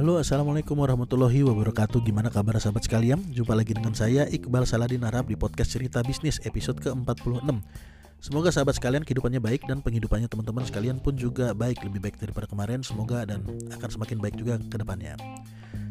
Halo 0.00 0.16
assalamualaikum 0.16 0.80
warahmatullahi 0.80 1.44
wabarakatuh. 1.44 2.00
Gimana 2.00 2.32
kabar 2.32 2.56
sahabat 2.56 2.88
sekalian? 2.88 3.20
Jumpa 3.36 3.52
lagi 3.52 3.76
dengan 3.76 3.92
saya 3.92 4.24
Iqbal 4.32 4.64
Saladin 4.64 5.04
Arab 5.04 5.28
Di 5.28 5.36
podcast 5.36 5.76
cerita 5.76 6.00
bisnis 6.00 6.40
episode 6.48 6.80
ke-46. 6.80 7.60
Semoga 8.24 8.48
sahabat 8.48 8.80
sekalian 8.80 9.04
kehidupannya 9.04 9.44
baik 9.44 9.68
Dan 9.68 9.84
penghidupannya 9.84 10.24
teman-teman 10.24 10.64
sekalian 10.64 11.04
pun 11.04 11.20
juga 11.20 11.52
baik 11.52 11.84
Lebih 11.84 12.00
baik 12.00 12.16
daripada 12.16 12.48
kemarin. 12.48 12.80
Semoga 12.80 13.28
dan 13.28 13.44
akan 13.76 13.88
semakin 13.92 14.24
baik 14.24 14.40
juga 14.40 14.56
ke 14.56 14.80
depannya. 14.80 15.20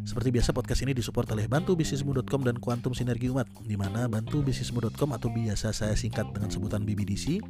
Seperti 0.09 0.33
biasa 0.33 0.57
podcast 0.57 0.81
ini 0.81 0.97
disupport 0.97 1.29
oleh 1.37 1.45
bantubisnismu.com 1.45 2.41
dan 2.41 2.57
Quantum 2.57 2.97
Sinergi 2.97 3.29
Umat 3.29 3.45
di 3.61 3.77
mana 3.77 4.09
bantubisnismu.com 4.09 5.13
atau 5.13 5.29
biasa 5.29 5.69
saya 5.69 5.93
singkat 5.93 6.25
dengan 6.33 6.49
sebutan 6.49 6.81
BBDC 6.81 7.45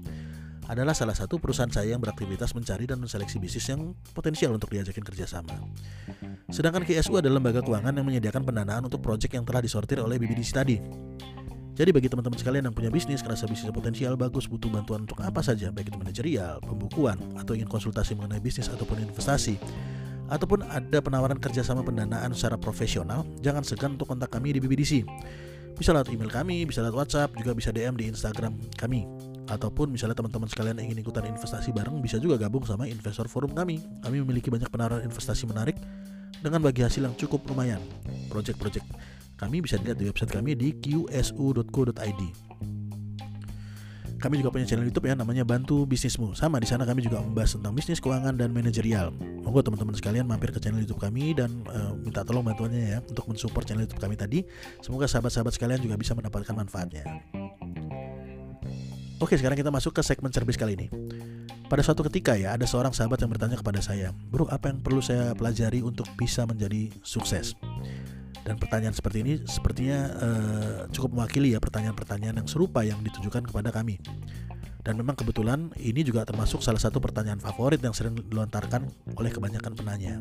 adalah 0.69 0.93
salah 0.93 1.17
satu 1.17 1.41
perusahaan 1.41 1.73
saya 1.73 1.97
yang 1.97 2.01
beraktivitas 2.01 2.53
mencari 2.53 2.85
dan 2.85 3.01
menseleksi 3.01 3.41
bisnis 3.41 3.65
yang 3.73 3.97
potensial 4.13 4.53
untuk 4.53 4.69
diajakin 4.69 5.01
kerjasama. 5.01 5.57
Sedangkan 6.53 6.85
KSU 6.85 7.17
adalah 7.17 7.41
lembaga 7.41 7.65
keuangan 7.65 7.89
yang 7.89 8.05
menyediakan 8.05 8.45
pendanaan 8.45 8.85
untuk 8.85 9.01
proyek 9.01 9.33
yang 9.33 9.43
telah 9.49 9.65
disortir 9.65 9.97
oleh 9.97 10.21
BBDC 10.21 10.53
tadi. 10.53 10.77
Jadi 11.73 11.89
bagi 11.95 12.11
teman-teman 12.11 12.35
sekalian 12.35 12.63
yang 12.69 12.75
punya 12.75 12.91
bisnis, 12.91 13.23
kerasa 13.23 13.47
bisnis 13.47 13.71
potensial 13.71 14.13
bagus, 14.19 14.51
butuh 14.51 14.67
bantuan 14.67 15.07
untuk 15.07 15.17
apa 15.23 15.39
saja, 15.39 15.71
baik 15.71 15.89
itu 15.89 15.97
manajerial, 15.97 16.59
pembukuan, 16.59 17.15
atau 17.39 17.55
ingin 17.55 17.71
konsultasi 17.71 18.19
mengenai 18.19 18.43
bisnis 18.43 18.67
ataupun 18.67 18.99
investasi, 18.99 19.55
ataupun 20.27 20.67
ada 20.67 20.99
penawaran 20.99 21.39
kerjasama 21.39 21.81
pendanaan 21.81 22.35
secara 22.35 22.59
profesional, 22.59 23.23
jangan 23.39 23.63
segan 23.63 23.95
untuk 23.95 24.11
kontak 24.11 24.27
kami 24.27 24.53
di 24.53 24.59
BBDC. 24.59 25.07
Bisa 25.79 25.95
lewat 25.95 26.11
email 26.11 26.27
kami, 26.27 26.67
bisa 26.67 26.83
lewat 26.83 27.07
WhatsApp, 27.07 27.31
juga 27.39 27.55
bisa 27.55 27.71
DM 27.71 27.95
di 27.95 28.11
Instagram 28.11 28.59
kami 28.75 29.07
ataupun 29.49 29.89
misalnya 29.89 30.13
teman-teman 30.13 30.45
sekalian 30.45 30.77
ingin 30.77 31.01
ikutan 31.01 31.25
investasi 31.25 31.73
bareng 31.73 32.03
bisa 32.03 32.21
juga 32.21 32.37
gabung 32.37 32.61
sama 32.67 32.85
investor 32.85 33.25
forum 33.25 33.55
kami. 33.55 33.81
Kami 34.05 34.21
memiliki 34.21 34.53
banyak 34.53 34.69
penawaran 34.69 35.01
investasi 35.07 35.49
menarik 35.49 35.79
dengan 36.43 36.61
bagi 36.61 36.85
hasil 36.85 37.07
yang 37.07 37.15
cukup 37.17 37.47
lumayan. 37.49 37.81
Project-project 38.29 38.85
kami 39.39 39.63
bisa 39.63 39.79
dilihat 39.81 39.97
di 39.97 40.05
website 40.11 40.35
kami 40.35 40.53
di 40.53 40.75
qsu.co.id. 40.77 42.21
Kami 44.19 44.35
juga 44.43 44.51
punya 44.51 44.67
channel 44.67 44.83
YouTube 44.83 45.07
ya 45.07 45.15
namanya 45.15 45.47
Bantu 45.47 45.87
Bisnismu. 45.87 46.35
Sama 46.35 46.59
di 46.59 46.67
sana 46.67 46.83
kami 46.83 46.99
juga 46.99 47.23
membahas 47.23 47.55
tentang 47.55 47.71
bisnis, 47.71 48.03
keuangan 48.03 48.35
dan 48.35 48.51
manajerial. 48.51 49.15
Monggo 49.15 49.63
teman-teman 49.63 49.95
sekalian 49.95 50.27
mampir 50.27 50.51
ke 50.51 50.59
channel 50.59 50.83
YouTube 50.83 50.99
kami 50.99 51.31
dan 51.31 51.63
uh, 51.71 51.95
minta 51.95 52.27
tolong 52.27 52.43
bantuannya 52.43 52.83
ya 52.83 52.99
untuk 52.99 53.31
mensupport 53.31 53.63
channel 53.63 53.87
YouTube 53.87 54.03
kami 54.03 54.19
tadi. 54.19 54.43
Semoga 54.83 55.07
sahabat-sahabat 55.07 55.55
sekalian 55.55 55.79
juga 55.79 55.95
bisa 55.95 56.11
mendapatkan 56.19 56.51
manfaatnya. 56.51 57.07
Oke, 59.23 59.39
sekarang 59.39 59.55
kita 59.55 59.71
masuk 59.71 59.95
ke 59.95 60.03
segmen 60.03 60.35
cerbis 60.35 60.59
kali 60.59 60.75
ini. 60.75 60.87
Pada 61.71 61.79
suatu 61.79 62.03
ketika 62.03 62.35
ya, 62.35 62.59
ada 62.59 62.67
seorang 62.67 62.91
sahabat 62.91 63.23
yang 63.23 63.31
bertanya 63.31 63.55
kepada 63.55 63.79
saya, 63.79 64.11
Bro, 64.11 64.51
apa 64.51 64.67
yang 64.67 64.83
perlu 64.83 64.99
saya 64.99 65.31
pelajari 65.31 65.79
untuk 65.79 66.11
bisa 66.19 66.43
menjadi 66.43 66.91
sukses? 67.07 67.55
Dan 68.47 68.55
pertanyaan 68.57 68.95
seperti 68.95 69.17
ini 69.21 69.33
sepertinya 69.45 69.99
uh, 70.19 70.79
cukup 70.89 71.21
mewakili 71.21 71.53
ya 71.53 71.59
pertanyaan-pertanyaan 71.59 72.41
yang 72.43 72.49
serupa 72.49 72.81
yang 72.81 72.99
ditujukan 73.03 73.45
kepada 73.45 73.69
kami. 73.69 73.99
Dan 74.79 74.95
memang 74.95 75.13
kebetulan 75.13 75.69
ini 75.77 76.01
juga 76.01 76.23
termasuk 76.23 76.63
salah 76.63 76.79
satu 76.79 77.03
pertanyaan 77.03 77.37
favorit 77.37 77.83
yang 77.83 77.93
sering 77.93 78.15
dilontarkan 78.15 78.87
oleh 79.19 79.29
kebanyakan 79.29 79.75
penanya. 79.75 80.17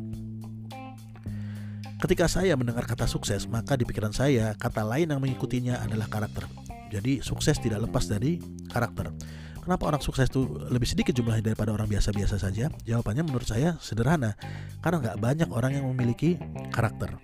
Ketika 1.98 2.30
saya 2.30 2.54
mendengar 2.54 2.86
kata 2.86 3.10
sukses, 3.10 3.50
maka 3.50 3.74
di 3.74 3.82
pikiran 3.82 4.14
saya 4.14 4.54
kata 4.54 4.86
lain 4.86 5.10
yang 5.10 5.18
mengikutinya 5.18 5.82
adalah 5.82 6.06
karakter. 6.06 6.46
Jadi 6.94 7.24
sukses 7.26 7.58
tidak 7.58 7.90
lepas 7.90 8.06
dari 8.06 8.38
karakter. 8.70 9.10
Kenapa 9.58 9.84
orang 9.84 10.00
sukses 10.00 10.30
itu 10.32 10.48
lebih 10.72 10.88
sedikit 10.88 11.12
jumlahnya 11.12 11.52
daripada 11.52 11.74
orang 11.76 11.90
biasa-biasa 11.90 12.40
saja? 12.40 12.72
Jawabannya 12.88 13.26
menurut 13.26 13.44
saya 13.44 13.76
sederhana, 13.82 14.32
karena 14.80 14.96
nggak 15.04 15.18
banyak 15.20 15.48
orang 15.52 15.76
yang 15.76 15.84
memiliki 15.92 16.40
karakter. 16.72 17.20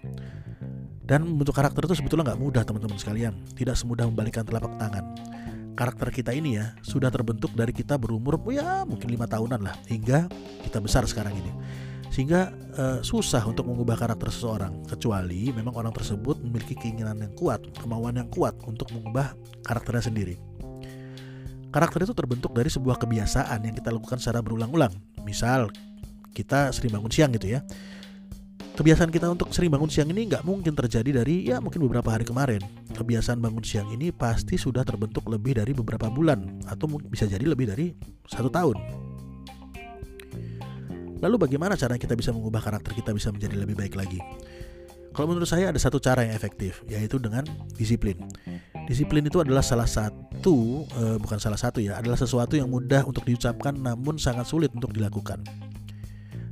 Dan 1.05 1.29
membentuk 1.29 1.53
karakter 1.53 1.85
itu 1.85 2.01
sebetulnya 2.01 2.33
nggak 2.33 2.41
mudah 2.41 2.63
teman-teman 2.65 2.97
sekalian. 2.97 3.37
Tidak 3.53 3.77
semudah 3.77 4.09
membalikkan 4.09 4.43
telapak 4.45 4.73
tangan. 4.81 5.05
Karakter 5.75 6.09
kita 6.15 6.31
ini 6.31 6.57
ya 6.57 6.73
sudah 6.81 7.11
terbentuk 7.11 7.51
dari 7.53 7.75
kita 7.75 7.99
berumur 7.99 8.39
ya 8.47 8.87
mungkin 8.87 9.11
lima 9.11 9.27
tahunan 9.27 9.59
lah 9.59 9.75
hingga 9.91 10.31
kita 10.63 10.79
besar 10.79 11.03
sekarang 11.03 11.35
ini 11.35 11.51
sehingga 12.15 12.55
uh, 12.79 13.03
susah 13.03 13.43
untuk 13.43 13.67
mengubah 13.67 13.99
karakter 13.99 14.31
seseorang 14.31 14.87
kecuali 14.87 15.51
memang 15.51 15.75
orang 15.75 15.91
tersebut 15.91 16.39
memiliki 16.47 16.79
keinginan 16.79 17.19
yang 17.19 17.35
kuat, 17.35 17.59
kemauan 17.83 18.15
yang 18.15 18.31
kuat 18.31 18.55
untuk 18.71 18.87
mengubah 18.95 19.35
karakternya 19.67 20.15
sendiri. 20.15 20.39
Karakter 21.75 22.07
itu 22.07 22.15
terbentuk 22.15 22.55
dari 22.55 22.71
sebuah 22.71 23.03
kebiasaan 23.03 23.67
yang 23.67 23.75
kita 23.75 23.91
lakukan 23.91 24.23
secara 24.23 24.39
berulang-ulang. 24.47 24.95
Misal 25.27 25.75
kita 26.31 26.71
sering 26.71 26.95
bangun 26.95 27.11
siang 27.11 27.35
gitu 27.35 27.51
ya. 27.51 27.67
Kebiasaan 28.75 29.15
kita 29.15 29.31
untuk 29.31 29.55
sering 29.55 29.71
bangun 29.71 29.87
siang 29.87 30.11
ini 30.11 30.27
nggak 30.27 30.43
mungkin 30.43 30.75
terjadi 30.75 31.23
dari 31.23 31.47
ya 31.47 31.63
mungkin 31.63 31.87
beberapa 31.87 32.11
hari 32.11 32.27
kemarin. 32.27 32.59
Kebiasaan 32.91 33.39
bangun 33.39 33.63
siang 33.63 33.87
ini 33.95 34.11
pasti 34.11 34.59
sudah 34.59 34.83
terbentuk 34.83 35.23
lebih 35.31 35.63
dari 35.63 35.71
beberapa 35.71 36.11
bulan 36.11 36.59
atau 36.67 36.91
bisa 37.07 37.31
jadi 37.31 37.47
lebih 37.47 37.71
dari 37.71 37.95
satu 38.27 38.51
tahun 38.51 39.05
Lalu 41.25 41.41
bagaimana 41.41 41.73
cara 41.73 41.97
kita 41.97 42.13
bisa 42.13 42.37
mengubah 42.37 42.61
karakter 42.61 42.93
kita 42.93 43.17
bisa 43.17 43.33
menjadi 43.33 43.57
lebih 43.57 43.81
baik 43.81 43.97
lagi? 43.97 44.21
Kalau 45.17 45.33
menurut 45.33 45.49
saya 45.49 45.73
ada 45.73 45.81
satu 45.81 45.97
cara 45.97 46.21
yang 46.21 46.37
efektif, 46.37 46.85
yaitu 46.85 47.17
dengan 47.17 47.49
disiplin. 47.81 48.21
Disiplin 48.85 49.25
itu 49.25 49.41
adalah 49.41 49.65
salah 49.65 49.89
satu, 49.89 50.85
eh, 50.85 51.17
bukan 51.17 51.41
salah 51.41 51.57
satu 51.57 51.81
ya, 51.81 51.97
adalah 51.97 52.21
sesuatu 52.21 52.61
yang 52.61 52.69
mudah 52.69 53.09
untuk 53.09 53.25
diucapkan 53.25 53.73
namun 53.73 54.21
sangat 54.21 54.45
sulit 54.45 54.69
untuk 54.77 54.93
dilakukan. 54.93 55.41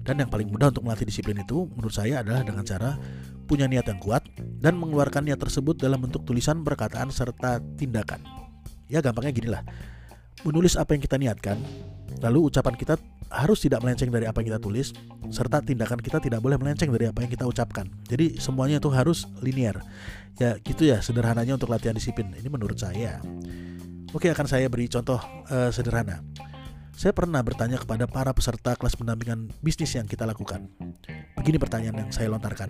Dan 0.02 0.18
yang 0.18 0.30
paling 0.30 0.50
mudah 0.50 0.74
untuk 0.74 0.82
melatih 0.82 1.06
disiplin 1.06 1.38
itu 1.38 1.70
menurut 1.78 1.94
saya 1.94 2.26
adalah 2.26 2.42
dengan 2.42 2.66
cara 2.66 2.98
punya 3.46 3.70
niat 3.70 3.86
yang 3.86 4.00
kuat 4.02 4.26
dan 4.58 4.74
mengeluarkan 4.78 5.26
niat 5.26 5.38
tersebut 5.38 5.78
dalam 5.78 6.02
bentuk 6.02 6.26
tulisan, 6.26 6.66
perkataan, 6.66 7.10
serta 7.14 7.62
tindakan. 7.78 8.22
Ya 8.90 8.98
gampangnya 8.98 9.32
gini 9.32 9.48
lah, 9.50 9.62
menulis 10.42 10.74
apa 10.74 10.96
yang 10.96 11.02
kita 11.02 11.16
niatkan, 11.16 11.56
lalu 12.18 12.50
ucapan 12.50 12.74
kita 12.74 12.94
harus 13.32 13.64
tidak 13.64 13.80
melenceng 13.80 14.12
dari 14.12 14.28
apa 14.28 14.44
yang 14.44 14.54
kita 14.54 14.60
tulis 14.60 14.92
serta 15.32 15.64
tindakan 15.64 15.96
kita 16.04 16.20
tidak 16.20 16.44
boleh 16.44 16.60
melenceng 16.60 16.92
dari 16.92 17.08
apa 17.08 17.24
yang 17.24 17.32
kita 17.32 17.48
ucapkan. 17.48 17.88
Jadi 18.04 18.36
semuanya 18.36 18.76
itu 18.76 18.92
harus 18.92 19.24
linear. 19.40 19.80
Ya 20.36 20.60
gitu 20.60 20.84
ya 20.84 21.00
sederhananya 21.00 21.56
untuk 21.56 21.72
latihan 21.72 21.96
disiplin. 21.96 22.28
Ini 22.36 22.48
menurut 22.52 22.76
saya. 22.76 23.24
Oke 24.12 24.28
akan 24.28 24.44
saya 24.44 24.68
beri 24.68 24.92
contoh 24.92 25.16
uh, 25.48 25.72
sederhana. 25.72 26.20
Saya 26.92 27.16
pernah 27.16 27.40
bertanya 27.40 27.80
kepada 27.80 28.04
para 28.04 28.30
peserta 28.36 28.76
kelas 28.76 28.94
pendampingan 29.00 29.48
bisnis 29.64 29.96
yang 29.96 30.04
kita 30.04 30.28
lakukan. 30.28 30.68
Begini 31.40 31.56
pertanyaan 31.56 32.06
yang 32.06 32.10
saya 32.12 32.28
lontarkan. 32.28 32.68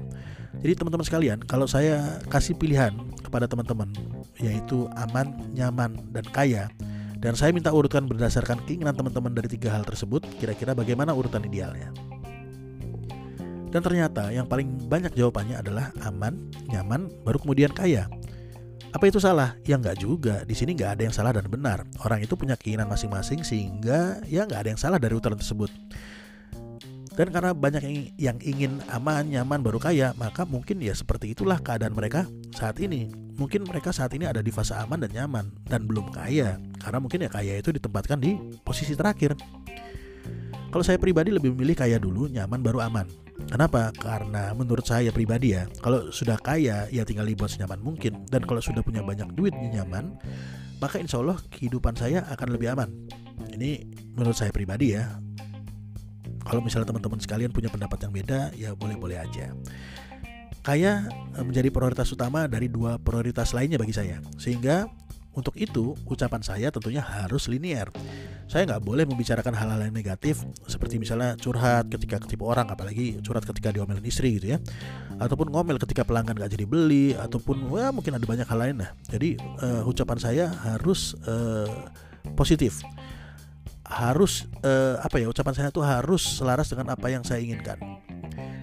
Jadi 0.63 0.73
teman-teman 0.79 1.05
sekalian, 1.05 1.39
kalau 1.43 1.67
saya 1.67 2.23
kasih 2.31 2.55
pilihan 2.55 2.95
kepada 3.21 3.51
teman-teman 3.51 3.91
yaitu 4.39 4.87
aman, 4.95 5.35
nyaman, 5.53 5.99
dan 6.15 6.25
kaya, 6.31 6.71
dan 7.19 7.35
saya 7.35 7.51
minta 7.51 7.75
urutan 7.75 8.07
berdasarkan 8.07 8.63
keinginan 8.67 8.95
teman-teman 8.95 9.35
dari 9.35 9.51
tiga 9.51 9.75
hal 9.75 9.83
tersebut, 9.83 10.23
kira-kira 10.39 10.75
bagaimana 10.75 11.15
urutan 11.15 11.43
idealnya. 11.43 11.91
Dan 13.73 13.81
ternyata 13.81 14.29
yang 14.29 14.45
paling 14.45 14.87
banyak 14.87 15.17
jawabannya 15.17 15.57
adalah 15.57 15.91
aman, 16.05 16.37
nyaman, 16.69 17.09
baru 17.25 17.41
kemudian 17.41 17.73
kaya. 17.73 18.05
Apa 18.93 19.09
itu 19.09 19.17
salah? 19.17 19.57
Ya 19.65 19.81
nggak 19.81 19.97
juga. 19.99 20.45
Di 20.45 20.53
sini 20.53 20.77
nggak 20.77 21.01
ada 21.01 21.03
yang 21.09 21.15
salah 21.17 21.33
dan 21.33 21.49
benar. 21.49 21.89
Orang 22.05 22.21
itu 22.21 22.37
punya 22.37 22.61
keinginan 22.61 22.93
masing-masing 22.93 23.41
sehingga 23.41 24.21
ya 24.29 24.45
nggak 24.45 24.61
ada 24.63 24.71
yang 24.77 24.81
salah 24.81 25.01
dari 25.01 25.17
urutan 25.17 25.33
tersebut. 25.33 25.73
Dan 27.13 27.29
karena 27.29 27.53
banyak 27.53 27.85
yang 28.17 28.41
ingin 28.41 28.81
aman, 28.89 29.29
nyaman, 29.29 29.61
baru 29.61 29.77
kaya, 29.77 30.17
maka 30.17 30.49
mungkin 30.49 30.81
ya 30.81 30.97
seperti 30.97 31.37
itulah 31.37 31.61
keadaan 31.61 31.93
mereka 31.93 32.25
saat 32.57 32.81
ini 32.81 33.13
mungkin 33.37 33.65
mereka 33.65 33.91
saat 33.91 34.13
ini 34.13 34.29
ada 34.29 34.45
di 34.45 34.53
fase 34.53 34.77
aman 34.77 35.03
dan 35.03 35.11
nyaman 35.11 35.51
dan 35.67 35.89
belum 35.89 36.13
kaya 36.13 36.61
karena 36.79 36.99
mungkin 37.01 37.25
ya 37.25 37.31
kaya 37.33 37.59
itu 37.59 37.73
ditempatkan 37.73 38.21
di 38.21 38.37
posisi 38.63 38.93
terakhir. 38.93 39.37
Kalau 40.73 40.81
saya 40.81 40.97
pribadi 40.97 41.29
lebih 41.29 41.53
memilih 41.53 41.77
kaya 41.77 42.01
dulu, 42.01 42.33
nyaman 42.33 42.65
baru 42.65 42.81
aman. 42.81 43.22
Kenapa? 43.49 43.91
Karena 43.97 44.53
menurut 44.55 44.87
saya 44.87 45.11
pribadi 45.11 45.57
ya, 45.57 45.67
kalau 45.83 46.09
sudah 46.15 46.39
kaya 46.41 46.87
ya 46.89 47.03
tinggal 47.03 47.27
dibuat 47.27 47.53
senyaman 47.53 47.81
mungkin 47.83 48.25
dan 48.29 48.45
kalau 48.45 48.63
sudah 48.63 48.81
punya 48.81 49.03
banyak 49.05 49.33
duit 49.35 49.53
nyaman, 49.53 50.17
maka 50.79 51.01
insya 51.01 51.21
Allah 51.21 51.41
kehidupan 51.51 51.97
saya 51.99 52.25
akan 52.33 52.49
lebih 52.55 52.73
aman. 52.73 52.89
Ini 53.53 53.85
menurut 54.15 54.37
saya 54.37 54.55
pribadi 54.55 54.95
ya. 54.95 55.19
Kalau 56.43 56.59
misalnya 56.59 56.91
teman-teman 56.91 57.23
sekalian 57.23 57.55
punya 57.55 57.71
pendapat 57.71 57.99
yang 58.03 58.13
beda, 58.13 58.41
ya 58.59 58.71
boleh-boleh 58.75 59.19
aja 59.19 59.55
kaya 60.63 61.11
eh, 61.11 61.45
menjadi 61.45 61.69
prioritas 61.75 62.09
utama 62.15 62.47
dari 62.47 62.71
dua 62.71 62.97
prioritas 62.97 63.51
lainnya 63.53 63.77
bagi 63.77 63.93
saya. 63.93 64.23
Sehingga 64.39 64.87
untuk 65.33 65.57
itu 65.57 65.97
ucapan 66.05 66.45
saya 66.45 66.69
tentunya 66.69 67.01
harus 67.01 67.49
linear. 67.49 67.89
Saya 68.49 68.69
nggak 68.69 68.85
boleh 68.85 69.09
membicarakan 69.09 69.57
hal-hal 69.57 69.89
yang 69.89 69.95
negatif 69.97 70.45
seperti 70.69 71.01
misalnya 71.01 71.41
curhat 71.41 71.89
ketika 71.89 72.21
ketipu 72.21 72.49
orang, 72.49 72.69
apalagi 72.69 73.17
curhat 73.25 73.49
ketika 73.49 73.73
diomelin 73.73 74.05
istri 74.05 74.37
gitu 74.37 74.57
ya, 74.57 74.59
ataupun 75.17 75.49
ngomel 75.49 75.81
ketika 75.81 76.05
pelanggan 76.05 76.37
nggak 76.37 76.53
jadi 76.53 76.67
beli, 76.69 77.17
ataupun 77.17 77.73
wah 77.73 77.89
mungkin 77.89 78.13
ada 78.13 78.27
banyak 78.29 78.45
hal 78.45 78.59
lain 78.61 78.77
lah. 78.85 78.91
Jadi 79.09 79.41
uh, 79.65 79.89
ucapan 79.89 80.19
saya 80.21 80.53
harus 80.69 81.17
uh, 81.25 81.69
positif, 82.37 82.85
harus 83.89 84.45
uh, 84.65 85.01
apa 85.01 85.17
ya 85.17 85.33
ucapan 85.33 85.55
saya 85.57 85.69
itu 85.73 85.81
harus 85.81 86.23
selaras 86.41 86.69
dengan 86.69 86.93
apa 86.93 87.09
yang 87.09 87.25
saya 87.25 87.41
inginkan 87.41 87.81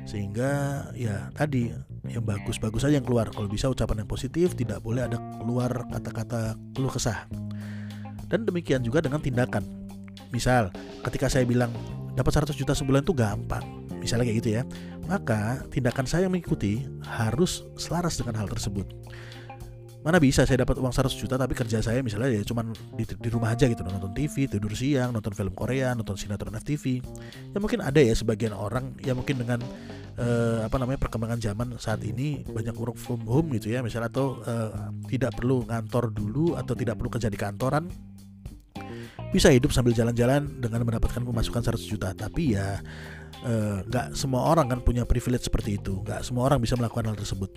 sehingga 0.09 0.83
ya 0.97 1.29
tadi 1.37 1.69
yang 2.09 2.25
bagus-bagus 2.25 2.85
aja 2.85 2.97
yang 2.97 3.05
keluar. 3.05 3.29
Kalau 3.29 3.47
bisa 3.47 3.69
ucapan 3.69 4.03
yang 4.03 4.09
positif 4.09 4.57
tidak 4.57 4.81
boleh 4.81 5.05
ada 5.05 5.17
keluar 5.39 5.69
kata-kata 5.89 6.57
keluh 6.73 6.91
kesah. 6.91 7.29
Dan 8.29 8.45
demikian 8.45 8.81
juga 8.85 9.01
dengan 9.01 9.21
tindakan. 9.21 9.65
Misal 10.29 10.69
ketika 11.05 11.29
saya 11.29 11.45
bilang 11.45 11.73
dapat 12.13 12.31
100 12.33 12.53
juta 12.53 12.73
sebulan 12.77 13.01
itu 13.05 13.13
gampang. 13.13 13.63
Misalnya 13.97 14.29
kayak 14.29 14.37
gitu 14.41 14.49
ya. 14.59 14.63
Maka 15.09 15.65
tindakan 15.73 16.05
saya 16.05 16.29
yang 16.29 16.33
mengikuti 16.33 16.85
harus 17.01 17.65
selaras 17.77 18.21
dengan 18.21 18.37
hal 18.37 18.47
tersebut. 18.49 18.85
Mana 19.99 20.15
bisa 20.15 20.47
saya 20.47 20.63
dapat 20.63 20.79
uang 20.79 20.95
100 20.95 21.11
juta 21.11 21.35
tapi 21.35 21.51
kerja 21.51 21.83
saya 21.83 21.99
misalnya 21.99 22.31
ya 22.31 22.41
cuman 22.47 22.71
di, 22.95 23.03
di 23.03 23.29
rumah 23.33 23.51
aja 23.51 23.67
gitu. 23.67 23.83
Nonton 23.83 24.15
TV 24.15 24.47
tidur 24.47 24.71
siang 24.71 25.11
nonton 25.11 25.35
film 25.35 25.51
Korea 25.51 25.91
nonton 25.91 26.15
sinetron 26.15 26.55
FTV 26.55 27.03
ya 27.51 27.57
mungkin 27.59 27.83
ada 27.83 27.99
ya 27.99 28.15
sebagian 28.15 28.55
orang 28.55 28.95
ya 29.03 29.11
mungkin 29.11 29.43
dengan 29.43 29.59
uh, 30.19 30.67
apa 30.67 30.75
namanya 30.75 30.99
perkembangan 30.99 31.39
zaman 31.39 31.67
saat 31.79 32.03
ini 32.03 32.43
banyak 32.43 32.75
work 32.75 32.99
from 32.99 33.23
home 33.23 33.55
gitu 33.55 33.71
ya 33.71 33.79
misalnya 33.79 34.11
atau 34.11 34.43
uh, 34.43 34.91
tidak 35.07 35.39
perlu 35.39 35.63
ngantor 35.65 36.11
dulu 36.11 36.59
atau 36.59 36.75
tidak 36.75 36.99
perlu 36.99 37.09
kerja 37.09 37.31
di 37.31 37.39
kantoran 37.39 37.87
bisa 39.29 39.53
hidup 39.53 39.69
sambil 39.69 39.93
jalan-jalan 39.93 40.57
dengan 40.57 40.81
mendapatkan 40.81 41.21
pemasukan 41.21 41.61
100 41.61 41.85
juta. 41.85 42.09
Tapi 42.17 42.57
ya 42.57 42.81
eh, 43.45 43.77
nggak 43.85 44.05
uh, 44.13 44.13
semua 44.17 44.49
orang 44.49 44.65
kan 44.73 44.79
punya 44.81 45.05
privilege 45.05 45.45
seperti 45.45 45.77
itu. 45.77 46.01
Nggak 46.01 46.25
semua 46.25 46.49
orang 46.49 46.57
bisa 46.57 46.73
melakukan 46.73 47.13
hal 47.13 47.17
tersebut. 47.17 47.53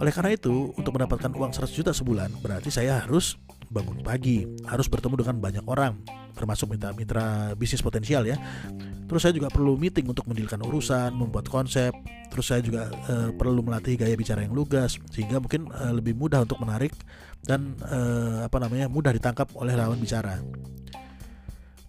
Oleh 0.00 0.12
karena 0.12 0.32
itu, 0.32 0.72
untuk 0.76 0.96
mendapatkan 0.96 1.32
uang 1.32 1.52
100 1.52 1.76
juta 1.76 1.92
sebulan, 1.92 2.32
berarti 2.40 2.72
saya 2.72 3.04
harus 3.04 3.36
bangun 3.70 4.02
pagi, 4.02 4.42
harus 4.66 4.90
bertemu 4.90 5.22
dengan 5.22 5.36
banyak 5.38 5.64
orang, 5.70 6.02
termasuk 6.34 6.74
mitra-mitra 6.74 7.54
bisnis 7.54 7.80
potensial 7.80 8.26
ya. 8.26 8.34
Terus 9.06 9.26
saya 9.26 9.34
juga 9.34 9.50
perlu 9.50 9.78
meeting 9.78 10.10
untuk 10.10 10.26
mendirikan 10.26 10.58
urusan, 10.62 11.14
membuat 11.14 11.46
konsep. 11.46 11.94
Terus 12.30 12.46
saya 12.46 12.62
juga 12.62 12.90
e, 13.10 13.34
perlu 13.34 13.62
melatih 13.62 13.98
gaya 13.98 14.14
bicara 14.14 14.42
yang 14.42 14.54
lugas, 14.54 14.98
sehingga 15.10 15.38
mungkin 15.42 15.70
e, 15.70 15.84
lebih 15.94 16.14
mudah 16.14 16.42
untuk 16.46 16.62
menarik 16.62 16.94
dan 17.42 17.74
e, 17.82 17.98
apa 18.46 18.58
namanya 18.62 18.86
mudah 18.86 19.10
ditangkap 19.14 19.50
oleh 19.54 19.74
lawan 19.74 19.98
bicara. 19.98 20.38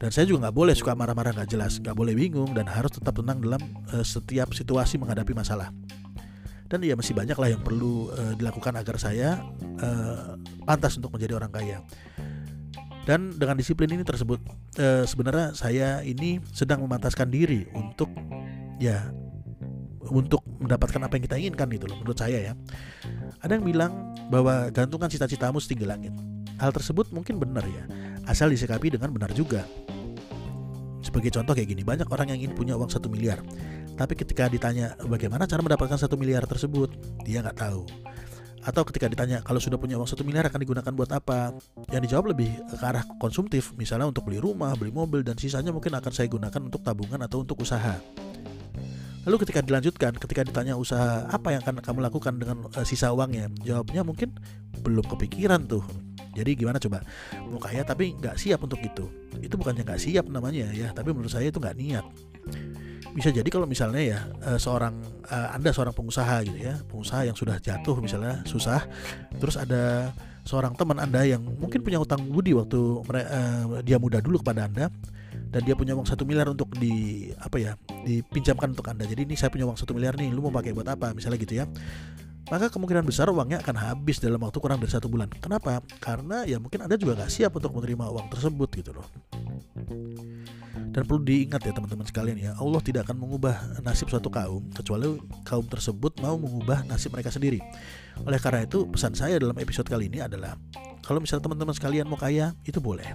Dan 0.01 0.09
saya 0.09 0.25
juga 0.25 0.49
nggak 0.49 0.57
boleh 0.57 0.73
suka 0.73 0.97
marah-marah 0.97 1.33
nggak 1.37 1.49
jelas, 1.49 1.77
nggak 1.77 1.93
boleh 1.93 2.17
bingung 2.17 2.57
dan 2.57 2.65
harus 2.65 2.93
tetap 2.93 3.13
tenang 3.13 3.37
dalam 3.37 3.61
e, 3.93 4.01
setiap 4.01 4.53
situasi 4.53 4.97
menghadapi 4.97 5.33
masalah 5.37 5.69
dan 6.71 6.79
ya 6.87 6.95
masih 6.95 7.11
banyak 7.11 7.35
lah 7.35 7.51
yang 7.51 7.59
perlu 7.59 8.07
uh, 8.15 8.31
dilakukan 8.39 8.79
agar 8.79 8.95
saya 8.95 9.43
uh, 9.83 10.39
pantas 10.63 10.97
untuk 10.97 11.13
menjadi 11.13 11.37
orang 11.37 11.51
kaya. 11.51 11.77
Dan 13.01 13.33
dengan 13.33 13.57
disiplin 13.57 13.89
ini 13.89 14.05
tersebut 14.05 14.37
uh, 14.77 15.03
sebenarnya 15.09 15.57
saya 15.57 16.05
ini 16.05 16.37
sedang 16.53 16.85
memantaskan 16.85 17.33
diri 17.33 17.65
untuk 17.73 18.13
ya 18.77 19.09
untuk 20.11 20.45
mendapatkan 20.61 21.01
apa 21.01 21.17
yang 21.17 21.23
kita 21.25 21.37
inginkan 21.39 21.69
itu 21.73 21.89
loh 21.89 21.97
menurut 21.97 22.19
saya 22.19 22.51
ya. 22.51 22.53
Ada 23.41 23.57
yang 23.57 23.65
bilang 23.65 24.13
bahwa 24.29 24.69
gantungkan 24.69 25.09
cita-citamu 25.09 25.57
setinggi 25.57 25.89
langit. 25.89 26.13
Hal 26.61 26.69
tersebut 26.69 27.09
mungkin 27.09 27.41
benar 27.41 27.65
ya 27.65 27.89
asal 28.29 28.53
disikapi 28.53 28.93
dengan 28.93 29.09
benar 29.09 29.33
juga. 29.33 29.65
Sebagai 31.01 31.33
contoh 31.33 31.57
kayak 31.57 31.69
gini 31.73 31.81
banyak 31.81 32.05
orang 32.13 32.35
yang 32.35 32.45
ingin 32.45 32.53
punya 32.53 32.73
uang 32.77 32.91
satu 32.91 33.09
miliar. 33.09 33.41
Tapi 33.97 34.13
ketika 34.13 34.47
ditanya 34.47 34.93
bagaimana 35.01 35.49
cara 35.49 35.61
mendapatkan 35.61 35.97
satu 35.97 36.15
miliar 36.17 36.45
tersebut, 36.45 36.93
dia 37.25 37.41
nggak 37.41 37.57
tahu. 37.57 37.83
Atau 38.61 38.85
ketika 38.85 39.09
ditanya 39.09 39.41
kalau 39.41 39.57
sudah 39.57 39.81
punya 39.81 39.97
uang 39.97 40.05
satu 40.05 40.21
miliar 40.21 40.45
akan 40.45 40.61
digunakan 40.61 40.91
buat 40.93 41.09
apa, 41.09 41.49
yang 41.89 42.01
dijawab 42.05 42.37
lebih 42.37 42.53
ke 42.69 42.77
arah 42.85 43.01
konsumtif, 43.17 43.73
misalnya 43.73 44.05
untuk 44.05 44.29
beli 44.29 44.37
rumah, 44.37 44.77
beli 44.77 44.93
mobil, 44.93 45.25
dan 45.25 45.33
sisanya 45.33 45.73
mungkin 45.73 45.97
akan 45.97 46.11
saya 46.13 46.29
gunakan 46.29 46.61
untuk 46.61 46.85
tabungan 46.85 47.17
atau 47.25 47.41
untuk 47.41 47.57
usaha. 47.65 47.97
Lalu 49.21 49.37
ketika 49.45 49.61
dilanjutkan, 49.61 50.17
ketika 50.17 50.41
ditanya 50.41 50.73
usaha 50.77 51.29
apa 51.29 51.53
yang 51.53 51.61
akan 51.61 51.81
kamu 51.81 51.99
lakukan 52.09 52.33
dengan 52.41 52.57
uh, 52.73 52.85
sisa 52.85 53.13
uangnya, 53.13 53.53
jawabnya 53.61 54.01
mungkin 54.01 54.33
belum 54.81 55.05
kepikiran 55.05 55.65
tuh. 55.69 55.85
Jadi 56.31 56.57
gimana 56.57 56.79
coba 56.79 57.03
mau 57.43 57.59
kaya 57.59 57.85
tapi 57.85 58.17
nggak 58.17 58.39
siap 58.39 58.65
untuk 58.65 58.81
itu. 58.81 59.05
Itu 59.41 59.61
bukannya 59.61 59.85
nggak 59.85 60.01
siap 60.01 60.25
namanya 60.29 60.73
ya, 60.73 60.89
tapi 60.89 61.13
menurut 61.13 61.29
saya 61.29 61.53
itu 61.53 61.61
nggak 61.61 61.77
niat 61.77 62.05
bisa 63.11 63.29
jadi 63.29 63.47
kalau 63.51 63.67
misalnya 63.67 64.01
ya 64.01 64.19
uh, 64.47 64.59
seorang 64.59 64.95
uh, 65.27 65.55
anda 65.55 65.75
seorang 65.75 65.91
pengusaha 65.91 66.47
gitu 66.47 66.59
ya 66.59 66.79
pengusaha 66.87 67.27
yang 67.27 67.35
sudah 67.35 67.59
jatuh 67.59 67.99
misalnya 67.99 68.39
susah 68.47 68.87
terus 69.35 69.59
ada 69.59 70.15
seorang 70.47 70.73
teman 70.73 70.97
anda 70.97 71.21
yang 71.27 71.43
mungkin 71.43 71.83
punya 71.83 71.99
utang 71.99 72.23
budi 72.31 72.55
waktu 72.55 72.79
uh, 73.03 73.83
dia 73.83 73.99
muda 73.99 74.23
dulu 74.23 74.39
kepada 74.39 74.65
anda 74.65 74.87
dan 75.51 75.61
dia 75.67 75.75
punya 75.75 75.91
uang 75.91 76.07
satu 76.07 76.23
miliar 76.23 76.47
untuk 76.47 76.71
di 76.79 77.27
apa 77.35 77.59
ya 77.59 77.75
dipinjamkan 78.07 78.71
untuk 78.71 78.87
anda 78.87 79.03
jadi 79.03 79.27
ini 79.27 79.35
saya 79.35 79.51
punya 79.51 79.67
uang 79.67 79.75
satu 79.75 79.91
miliar 79.91 80.15
nih 80.15 80.31
lu 80.31 80.39
mau 80.47 80.55
pakai 80.55 80.71
buat 80.71 80.87
apa 80.87 81.11
misalnya 81.11 81.37
gitu 81.43 81.59
ya 81.59 81.67
maka 82.51 82.67
kemungkinan 82.67 83.07
besar 83.07 83.31
uangnya 83.31 83.63
akan 83.63 83.75
habis 83.79 84.19
dalam 84.19 84.35
waktu 84.43 84.59
kurang 84.59 84.83
dari 84.83 84.91
satu 84.91 85.07
bulan. 85.07 85.31
Kenapa? 85.31 85.79
Karena 86.03 86.43
ya 86.43 86.59
mungkin 86.59 86.83
Anda 86.83 86.99
juga 86.99 87.23
nggak 87.23 87.31
siap 87.31 87.55
untuk 87.55 87.71
menerima 87.79 88.11
uang 88.11 88.27
tersebut 88.27 88.69
gitu 88.75 88.91
loh. 88.91 89.07
Dan 90.91 91.07
perlu 91.07 91.23
diingat 91.23 91.63
ya 91.63 91.71
teman-teman 91.71 92.03
sekalian 92.03 92.35
ya, 92.35 92.51
Allah 92.59 92.83
tidak 92.83 93.07
akan 93.07 93.23
mengubah 93.23 93.79
nasib 93.79 94.11
suatu 94.11 94.27
kaum 94.27 94.67
kecuali 94.75 95.15
kaum 95.47 95.63
tersebut 95.63 96.19
mau 96.19 96.35
mengubah 96.35 96.83
nasib 96.83 97.15
mereka 97.15 97.31
sendiri. 97.31 97.63
Oleh 98.27 98.39
karena 98.43 98.67
itu, 98.67 98.83
pesan 98.91 99.15
saya 99.15 99.39
dalam 99.39 99.55
episode 99.55 99.87
kali 99.87 100.11
ini 100.11 100.19
adalah 100.19 100.59
kalau 100.99 101.23
misalnya 101.23 101.47
teman-teman 101.47 101.71
sekalian 101.71 102.05
mau 102.11 102.19
kaya, 102.19 102.51
itu 102.67 102.83
boleh. 102.83 103.07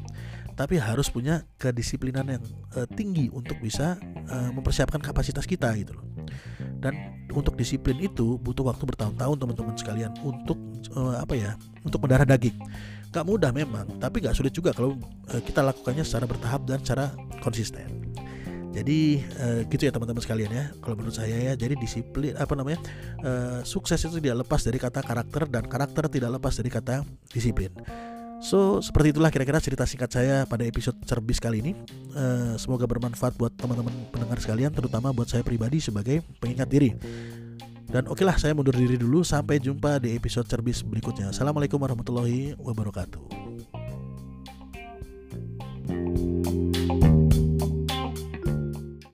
Tapi 0.57 0.81
harus 0.81 1.13
punya 1.13 1.45
kedisiplinan 1.61 2.25
yang 2.25 2.43
uh, 2.81 2.89
tinggi 2.89 3.29
untuk 3.29 3.61
bisa 3.61 4.01
uh, 4.33 4.51
mempersiapkan 4.57 5.05
kapasitas 5.05 5.45
kita 5.45 5.69
gitu 5.77 6.01
loh. 6.01 6.05
Dan 6.81 6.97
untuk 7.29 7.61
disiplin 7.61 8.01
itu 8.01 8.41
butuh 8.41 8.65
waktu 8.73 8.89
bertahun-tahun 8.89 9.37
teman-teman 9.37 9.77
sekalian 9.77 10.17
untuk 10.25 10.57
uh, 10.97 11.21
apa 11.21 11.37
ya? 11.37 11.61
Untuk 11.85 12.01
mendarah 12.01 12.25
daging 12.25 12.57
Gak 13.15 13.25
mudah 13.25 13.49
memang, 13.49 13.87
tapi 13.97 14.21
gak 14.21 14.37
sulit 14.37 14.53
juga 14.53 14.77
kalau 14.77 14.99
kita 15.25 15.65
lakukannya 15.65 16.05
secara 16.05 16.29
bertahap 16.29 16.69
dan 16.69 16.85
secara 16.85 17.17
konsisten. 17.47 17.87
Jadi 18.77 19.25
uh, 19.41 19.65
gitu 19.73 19.89
ya 19.89 19.93
teman-teman 19.95 20.21
sekalian 20.21 20.51
ya. 20.53 20.65
Kalau 20.85 21.01
menurut 21.01 21.17
saya 21.17 21.33
ya, 21.33 21.53
jadi 21.57 21.79
disiplin 21.81 22.37
apa 22.37 22.53
namanya 22.53 22.77
uh, 23.25 23.65
sukses 23.65 23.97
itu 24.05 24.21
tidak 24.21 24.45
lepas 24.45 24.61
dari 24.67 24.77
kata 24.77 25.01
karakter 25.01 25.49
dan 25.49 25.65
karakter 25.65 26.05
tidak 26.13 26.37
lepas 26.37 26.53
dari 26.59 26.69
kata 26.69 27.01
disiplin. 27.33 27.73
So 28.45 28.85
seperti 28.85 29.17
itulah 29.17 29.33
kira-kira 29.33 29.65
cerita 29.65 29.89
singkat 29.89 30.13
saya 30.13 30.45
pada 30.45 30.61
episode 30.69 31.01
cerbis 31.09 31.41
kali 31.41 31.65
ini. 31.65 31.73
Uh, 32.13 32.53
semoga 32.61 32.85
bermanfaat 32.85 33.33
buat 33.41 33.57
teman-teman 33.57 34.13
pendengar 34.13 34.37
sekalian, 34.45 34.69
terutama 34.77 35.09
buat 35.09 35.33
saya 35.33 35.41
pribadi 35.41 35.81
sebagai 35.81 36.21
pengingat 36.37 36.69
diri. 36.69 36.93
Dan 37.89 38.13
oke 38.13 38.29
lah 38.29 38.37
saya 38.37 38.53
mundur 38.53 38.77
diri 38.77 39.01
dulu 39.01 39.25
sampai 39.25 39.57
jumpa 39.57 40.05
di 40.05 40.13
episode 40.13 40.45
cerbis 40.45 40.85
berikutnya. 40.85 41.33
Assalamualaikum 41.33 41.81
warahmatullahi 41.81 42.53
wabarakatuh. 42.61 43.25